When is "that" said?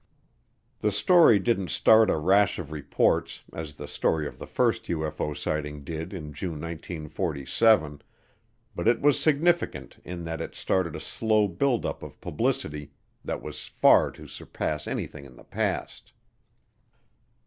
10.23-10.41, 13.23-13.43